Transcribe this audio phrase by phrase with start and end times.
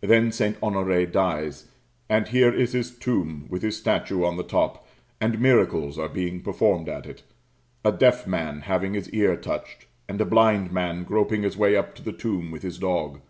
[0.00, 0.60] Then St.
[0.60, 1.66] Honoré dies;
[2.08, 4.84] and here is his tomb with his statue on the top;
[5.20, 7.22] and miracles are being performed at it
[7.84, 11.94] a deaf man having his ear touched, and a blind man groping his way up
[11.94, 13.20] to the tomb with his dog.